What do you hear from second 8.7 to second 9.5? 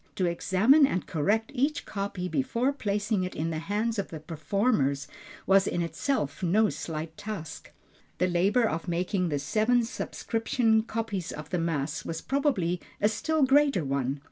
making the